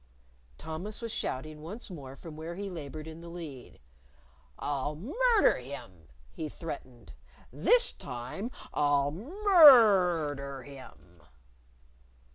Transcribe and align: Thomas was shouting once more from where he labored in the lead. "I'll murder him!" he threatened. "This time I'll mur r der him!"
Thomas 0.57 0.99
was 0.99 1.11
shouting 1.11 1.61
once 1.61 1.91
more 1.91 2.15
from 2.15 2.35
where 2.35 2.55
he 2.55 2.71
labored 2.71 3.05
in 3.05 3.21
the 3.21 3.29
lead. 3.29 3.79
"I'll 4.57 4.95
murder 4.95 5.57
him!" 5.59 6.07
he 6.31 6.49
threatened. 6.49 7.13
"This 7.53 7.91
time 7.93 8.49
I'll 8.73 9.11
mur 9.11 10.29
r 10.31 10.33
der 10.33 10.63
him!" 10.63 11.21